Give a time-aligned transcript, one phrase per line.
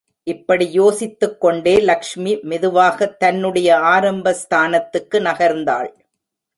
[0.23, 5.93] இப்படி யோசித்துக்கொண்டே லக்ஷ்மி மெதுவாகத் தன்னுடைய ஆரம்ப ஸ்தானத்துக்கு நகர்ந்தாள்.